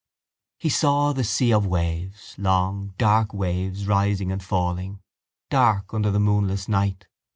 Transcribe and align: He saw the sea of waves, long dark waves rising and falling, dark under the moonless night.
He 0.57 0.69
saw 0.69 1.13
the 1.13 1.23
sea 1.23 1.53
of 1.53 1.67
waves, 1.67 2.33
long 2.39 2.95
dark 2.97 3.35
waves 3.35 3.85
rising 3.85 4.31
and 4.31 4.41
falling, 4.43 4.99
dark 5.51 5.93
under 5.93 6.09
the 6.09 6.19
moonless 6.19 6.67
night. 6.67 7.05